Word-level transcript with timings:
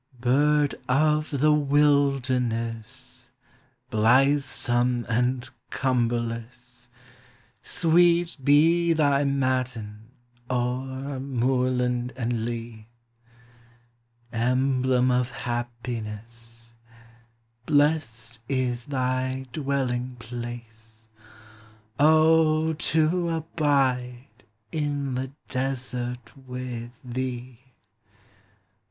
Bird 0.19 0.73
of 0.89 1.29
the 1.29 1.51
wilderness, 1.53 3.29
Blithesome 3.91 5.05
and 5.07 5.47
cumberless, 5.69 6.89
Sweet 7.61 8.35
be 8.43 8.93
thy 8.93 9.23
matin 9.25 10.09
o'er 10.49 11.19
moorland 11.19 12.13
and 12.15 12.43
leal 12.45 12.85
Emblem 14.33 15.11
of 15.11 15.29
happiness, 15.29 16.73
Blest 17.67 18.39
is 18.49 18.85
thy 18.85 19.45
dwelling 19.53 20.15
place,— 20.17 21.07
O, 21.99 22.73
to 22.73 23.29
abide 23.29 24.45
in 24.71 25.13
the 25.13 25.31
desert 25.47 26.35
with 26.35 26.99
thee! 27.03 27.59